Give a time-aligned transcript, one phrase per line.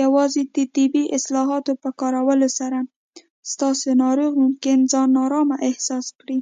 [0.00, 2.78] یوازې د طبي اصطلاحاتو په کارولو سره،
[3.52, 6.38] ستاسو ناروغ ممکن ځان نارامه احساس کړي.